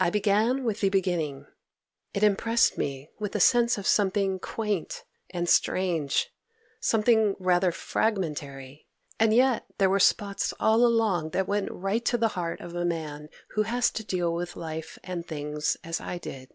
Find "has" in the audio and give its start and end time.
13.62-13.92